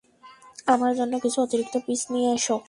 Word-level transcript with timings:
আমার 0.67 0.91
জন্য 0.95 1.13
কিছু 1.23 1.37
অতিরিক্ত 1.41 1.75
পিস 1.85 2.01
নিয়ে 2.11 2.29
এসো। 2.33 2.55